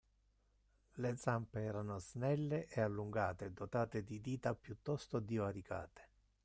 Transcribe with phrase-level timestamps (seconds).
[0.93, 6.07] Le zampe erano snelle e allungate, dotate di dita piuttosto divaricate.